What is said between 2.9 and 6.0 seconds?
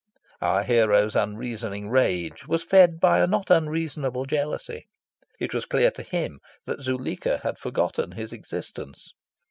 by a not unreasonable jealousy. It was clear